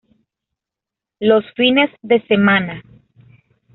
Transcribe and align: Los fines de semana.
Los 1.19 1.43
fines 1.53 1.91
de 2.01 2.25
semana. 2.25 2.81